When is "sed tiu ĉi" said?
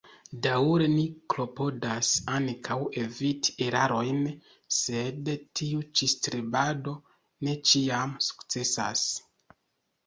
4.79-6.11